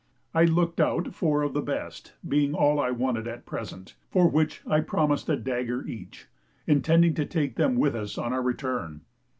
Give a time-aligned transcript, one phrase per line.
[0.33, 4.63] I looked out four of the best, being all I wanted at present, for which
[4.65, 6.27] I promised a dagger each,
[6.65, 9.01] intending to take them with us on our return.